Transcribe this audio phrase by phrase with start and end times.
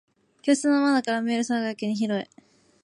[0.41, 2.27] 教室の窓から見える空がやけに広い。